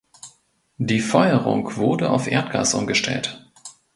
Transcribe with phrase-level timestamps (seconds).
[0.79, 3.47] Die Feuerung wurde auf Erdgas umgestellt.